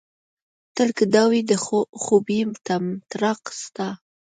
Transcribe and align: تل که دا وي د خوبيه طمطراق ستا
تل 0.75 0.89
که 0.97 1.05
دا 1.15 1.23
وي 1.31 1.41
د 1.49 1.51
خوبيه 2.03 2.45
طمطراق 2.67 3.41
ستا 3.61 3.89